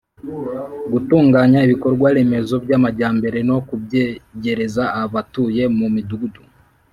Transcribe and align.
gutunganya 0.91 1.59
ibikorwa 1.65 2.07
remezo 2.17 2.55
by'amajyambere 2.63 3.39
no 3.49 3.57
kubyegereza 3.67 4.83
abatuye 5.01 5.63
mu 5.77 5.87
midugudu. 5.95 6.41